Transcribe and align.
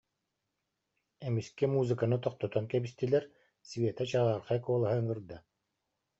Эмискэ 1.27 1.65
музыканы 1.75 2.17
тохтотон 2.25 2.65
кэбистилэр, 2.71 3.23
Света 3.69 4.03
чаҕаархай 4.09 4.59
куолаһа 4.65 4.97
ыҥырда: 5.01 5.37